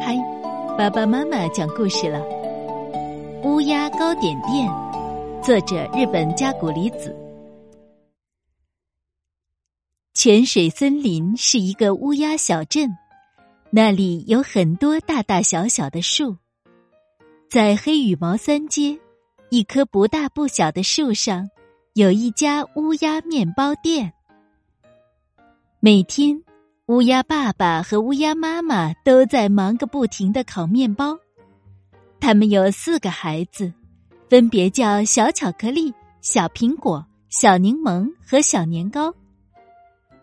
[0.00, 0.16] 嗨，
[0.76, 2.22] 爸爸妈妈讲故事了。
[3.42, 4.68] 乌鸦糕点店，
[5.42, 7.14] 作者日本加古里子。
[10.14, 12.88] 泉水森林是一个乌鸦小镇，
[13.70, 16.36] 那里有很多大大小小的树。
[17.48, 18.98] 在黑羽毛三街，
[19.50, 21.48] 一棵不大不小的树上，
[21.94, 24.12] 有一家乌鸦面包店。
[25.80, 26.45] 每天。
[26.86, 31.18] 乌鸦爸爸和乌鸦妈妈都在忙个不停的烤面包，
[32.20, 33.72] 他们有四个孩子，
[34.30, 39.12] 分别叫小巧克力、小苹果、小柠檬和小年糕。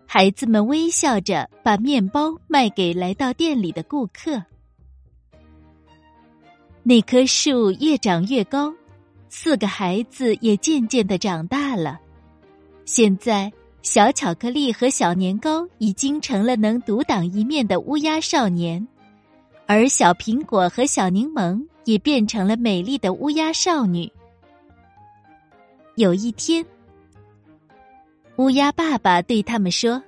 [0.05, 4.41] 孩子们微笑着把面包卖给来到店里的顾客。
[6.81, 8.73] 那棵树越长越高，
[9.27, 11.99] 四个孩子也渐渐的长大了。
[12.85, 13.51] 现在。
[13.83, 18.87] 小巧克力和小年糕已经成了能独当一面的乌鸦少年，
[19.67, 24.09] 而小苹果和小柠檬也变成了美丽的乌鸦少女。
[25.95, 26.65] 有一天，
[28.37, 30.01] 乌鸦爸爸对他们说：“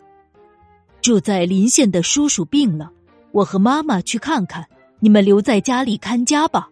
[1.02, 2.90] 住在邻县的叔叔病了，
[3.34, 4.66] 我和妈妈去看看，
[5.00, 6.70] 你们留在家里看家吧。”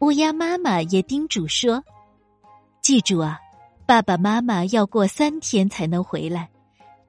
[0.00, 1.82] 乌鸦妈妈也叮嘱说
[2.82, 3.40] ：“记住啊。”
[3.88, 6.50] 爸爸妈妈要过三天才能回来，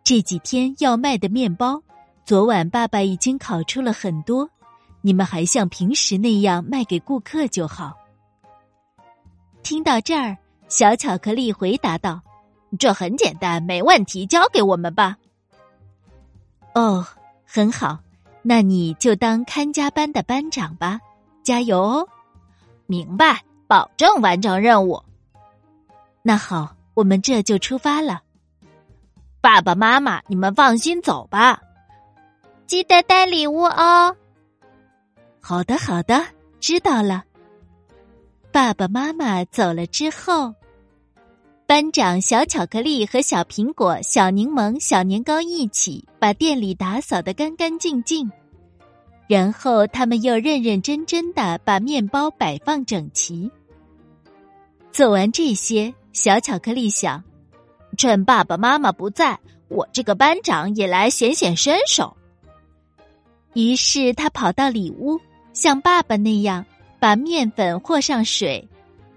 [0.01, 1.83] 这几天要卖的面包，
[2.23, 4.49] 昨晚爸爸已经烤出了很多，
[5.01, 7.97] 你们还像平时那样卖给顾客就好。
[9.61, 10.37] 听到这儿，
[10.69, 12.21] 小巧克力回答道
[12.79, 15.17] ：“这很简单，没问题，交给我们吧。”
[16.75, 17.05] 哦，
[17.45, 17.99] 很好，
[18.41, 21.01] 那你就当看家班的班长吧，
[21.43, 22.07] 加油哦！
[22.85, 25.03] 明白，保证完成任务。
[26.29, 28.21] 那好，我们这就出发了。
[29.41, 31.59] 爸爸妈妈，你们放心走吧，
[32.67, 34.15] 记得带礼物哦。
[35.41, 36.23] 好的，好的，
[36.59, 37.23] 知道了。
[38.51, 40.53] 爸爸妈妈走了之后，
[41.65, 48.31] 班长小巧克力和小苹果、小柠檬、小年糕一起把店里打扫的干干净净，
[49.27, 53.51] 然后他们又认认真真的把面包摆放整齐。
[54.91, 55.91] 做完这些。
[56.13, 57.23] 小巧克力想，
[57.97, 62.15] 趁爸爸妈妈不在，我这个班长也来显显身手。
[63.53, 65.19] 于是他跑到里屋，
[65.53, 66.65] 像爸爸那样
[66.99, 68.67] 把面粉和上水，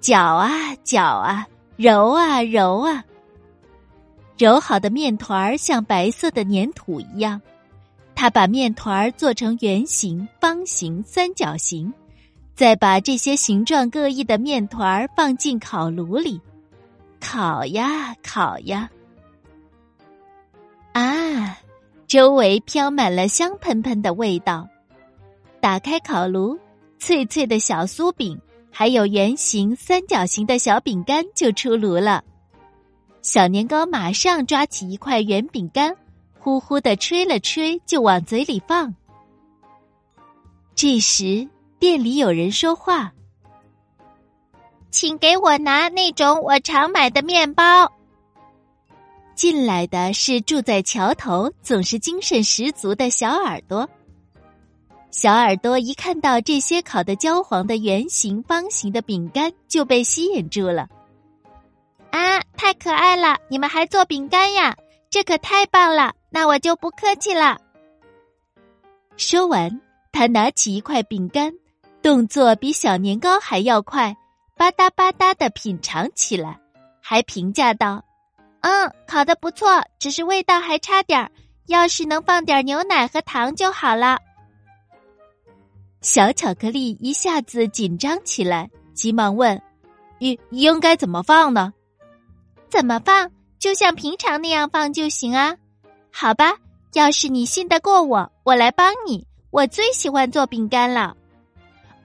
[0.00, 3.04] 搅啊搅啊，揉啊揉啊。
[4.38, 7.40] 揉好的面团儿像白色的粘土一样，
[8.14, 11.92] 他把面团儿做成圆形、方形、三角形，
[12.54, 16.40] 再把这些形状各异的面团儿放进烤炉里。
[17.22, 18.90] 烤呀烤呀，
[20.92, 21.56] 啊！
[22.08, 24.68] 周围飘满了香喷喷的味道。
[25.60, 26.58] 打开烤炉，
[26.98, 28.38] 脆脆的小酥饼，
[28.70, 32.22] 还有圆形、三角形的小饼干就出炉了。
[33.22, 35.96] 小年糕马上抓起一块圆饼干，
[36.38, 38.92] 呼呼的吹了吹，就往嘴里放。
[40.74, 43.12] 这时，店里有人说话。
[44.92, 47.90] 请给我拿那种我常买的面包。
[49.34, 53.88] 进来的是住在桥头、总是精神十足的小耳朵。
[55.10, 60.86] 小耳朵一看到这些烤的焦黄的圆形、方形的饼干，就被吸引住了。
[62.10, 63.38] 啊，太可爱了！
[63.48, 64.76] 你们还做饼干呀？
[65.10, 66.14] 这可太棒了！
[66.30, 67.58] 那我就不客气了。
[69.16, 69.80] 说完，
[70.12, 71.52] 他拿起一块饼干，
[72.02, 74.14] 动作比小年糕还要快。
[74.62, 76.60] 吧嗒吧嗒的品尝起来，
[77.00, 78.04] 还评价道
[78.62, 81.32] ：“嗯，烤的不错，只是味道还差点儿。
[81.66, 84.18] 要是能放点牛奶和糖就好了。”
[86.00, 89.60] 小巧克力一下子紧张起来，急忙问
[90.20, 91.72] ：“应应该怎么放呢
[92.70, 93.28] ？”“怎么放？
[93.58, 95.56] 就像平常那样放就行啊。
[96.12, 96.54] ”“好吧，
[96.92, 99.26] 要是你信得过我，我来帮你。
[99.50, 101.16] 我最喜欢做饼干了。”“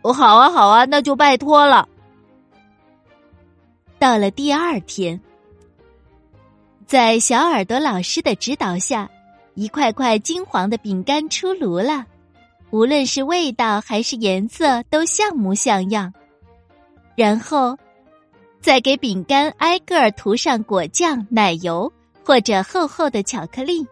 [0.02, 1.88] 哦，好啊，好啊，那就拜托了。”
[4.00, 5.20] 到了第二天，
[6.86, 9.10] 在小耳朵老师的指导下，
[9.56, 12.06] 一块块金黄的饼干出炉了。
[12.70, 16.14] 无论是味道还是颜色，都像模像样。
[17.16, 17.76] 然后，
[18.62, 21.92] 再给饼干挨个儿涂上果酱、奶油
[22.24, 23.88] 或者厚厚的巧克力。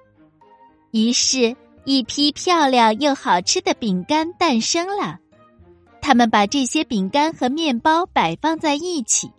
[0.92, 5.18] 于是，一批漂亮又好吃的饼干诞生了。
[6.00, 9.32] 他们把这些饼干和面包摆放在一起。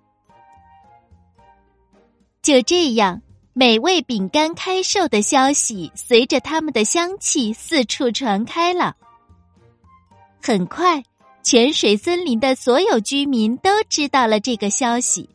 [2.47, 3.21] 就这样，
[3.55, 8.95] 美味饼干开售的消息随着它们的香气四处传开了。
[10.41, 11.03] 很快，
[11.43, 15.29] 泉水森林的所有居民都知道了这个消息。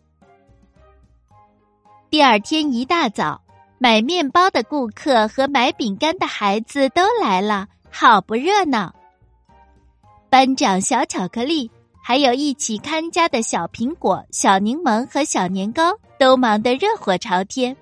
[2.10, 3.42] 第二天一大早，
[3.78, 8.96] 买面包的顾客和买饼干的孩子都来了，好不热闹。
[10.30, 11.70] 班长小巧克力，
[12.12, 17.74] 还有一起看家的小苹果、小柠檬和小年糕，都忙得热火朝天。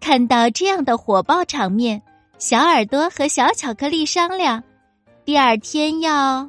[0.00, 2.00] 看到这样的火爆场面，
[2.38, 4.64] 小耳朵和小巧克力商量，
[5.26, 6.48] 第二天要……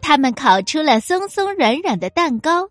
[0.00, 2.68] 他们烤出了松松软软的蛋糕，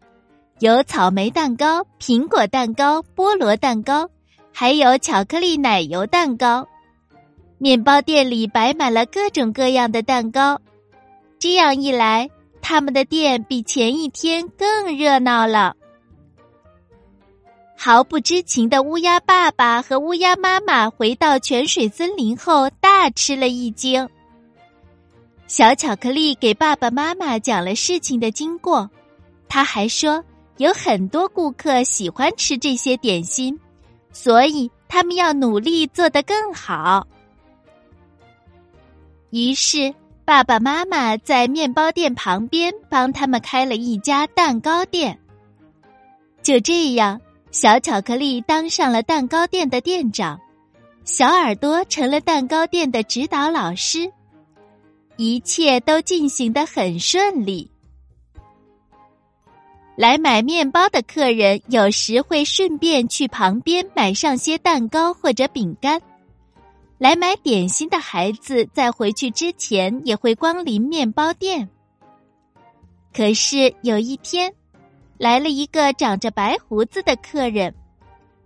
[0.59, 4.09] 有草莓蛋糕、苹果蛋糕、菠萝蛋糕，
[4.53, 6.65] 还有巧克力奶油蛋糕。
[7.57, 10.57] 面包店里摆满了各种各样的蛋糕，
[11.41, 12.29] 这样一来，
[12.61, 15.75] 他们的店比前一天更热闹了。
[17.75, 24.07] 毫不知情的乌鸦爸爸和乌鸦妈妈回到泉水森林后，大吃了一惊。
[25.47, 28.87] 小巧克力给爸爸妈妈讲了事情的经过，
[29.49, 30.23] 他还说
[30.57, 33.59] 有很多顾客喜欢吃这些点心，
[34.13, 37.07] 所以他们要努力做得更好。
[39.31, 39.91] 于是，
[40.31, 45.19] 爸爸妈妈在面包店旁边帮他们开了一家蛋糕店。
[46.42, 47.19] 就这样。
[47.51, 50.39] 小巧克力当上了蛋糕店的店长，
[51.04, 54.10] 小耳朵成了蛋糕店的指导老师，
[55.18, 57.69] 一切都进行的很顺利。
[59.98, 66.01] 来买面包的客人有时会顺便去旁边买上些蛋糕或者饼干，
[67.01, 71.68] 来买点心的孩子在回去之前也会光临面包店。
[73.12, 74.53] 可是有一天。
[75.18, 77.71] 来了一个长着白胡子的客人，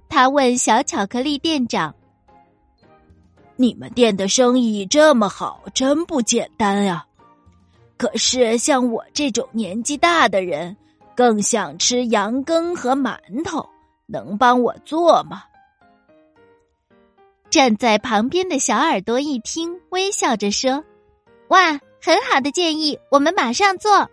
[0.09, 1.95] 他问小巧克力店长
[3.55, 7.05] ：“你们店的生意这么好，真不简单呀！
[7.95, 10.75] 可是像我这种年纪大的人，
[11.15, 13.65] 更想吃羊羹和馒头，
[14.05, 15.43] 能帮我做吗？”
[17.55, 20.83] 站在旁边的小耳朵一听，微笑着说
[21.47, 24.09] ：“哇，很好的建议，我们马上做。”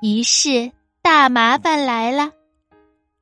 [0.00, 0.72] 于是，
[1.02, 2.32] 大麻烦来了。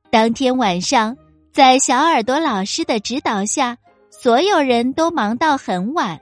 [0.09, 1.17] 当天晚上，
[1.51, 3.77] 在小耳朵老师的指导下，
[4.09, 6.17] 所有人都忙到很晚。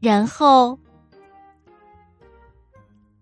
[0.00, 0.78] 然后，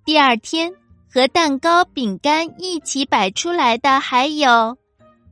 [0.04, 0.72] 第二天
[1.12, 4.78] 和蛋糕、饼干一起摆出来的，还有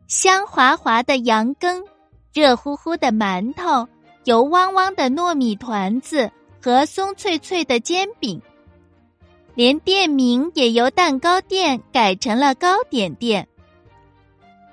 [0.09, 1.85] 香滑滑的羊羹、
[2.33, 3.89] 热乎乎的馒头、
[4.25, 6.31] 油汪汪的糯米团子
[6.63, 8.41] 和松脆脆的煎饼。
[9.55, 13.47] 连店名也由蛋糕店改成了糕点店。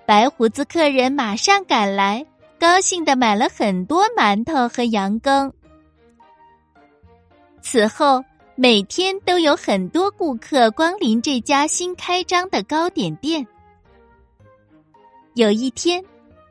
[0.06, 2.26] 白胡子客人马上赶来，
[2.60, 5.52] 高兴的买了很多馒头和羊羹。
[7.62, 8.24] 此后，
[8.56, 13.46] 每天都有很多顾客光临这家新开张的糕点店。
[15.34, 16.02] 有一天，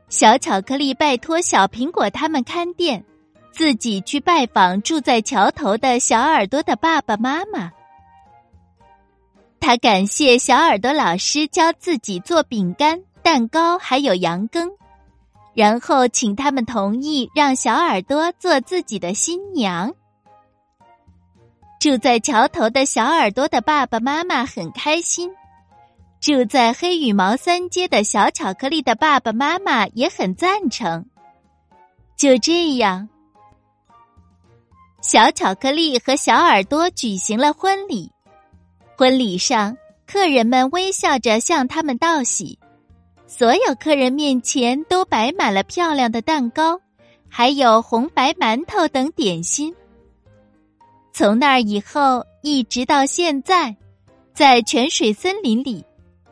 [0.09, 3.03] 小巧克力拜托小苹果他们看店，
[3.51, 7.71] 自己去拜访住在桥头的小耳朵的爸爸妈妈。
[9.59, 14.71] 他感谢小耳朵老师教自己做饼干、蛋糕，还有羊羹，
[15.53, 19.93] 然后请他们同意让小耳朵做自己的新娘。
[21.81, 25.29] 住在桥头的小耳朵的爸爸妈妈很开心，
[26.19, 31.05] 住在黑羽毛三街的小巧克力的爸爸妈妈也很赞成。
[32.17, 33.07] 就这样，
[35.01, 38.11] 小巧克力和小耳朵举行了婚礼。
[38.97, 42.57] 婚礼上，客人们微笑着向他们道喜，
[43.27, 46.81] 所有客人面前都摆满了漂亮的蛋糕，
[47.29, 49.75] 还有红白馒头等点心。
[51.13, 53.75] 从那儿以后，一直到现在，
[54.33, 55.85] 在泉水森林里，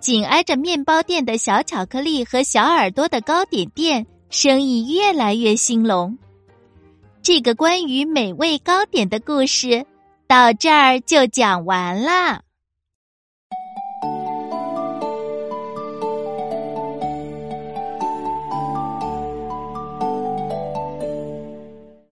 [0.05, 6.15] 紧挨着面包店的小巧克力和小耳朵的糕点店生意越来越兴隆。
[7.23, 9.83] 这个关于美味糕点的故事
[10.27, 12.43] 到这儿就讲完了。